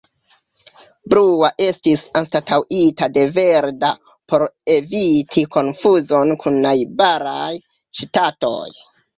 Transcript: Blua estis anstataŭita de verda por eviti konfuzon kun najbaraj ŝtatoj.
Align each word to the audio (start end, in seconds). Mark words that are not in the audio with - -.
Blua 1.13 1.49
estis 1.65 2.05
anstataŭita 2.21 3.09
de 3.19 3.25
verda 3.37 3.91
por 4.33 4.47
eviti 4.77 5.45
konfuzon 5.59 6.35
kun 6.45 6.61
najbaraj 6.69 7.55
ŝtatoj. 8.03 8.67